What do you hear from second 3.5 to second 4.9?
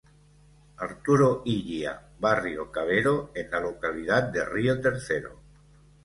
la localidad de Río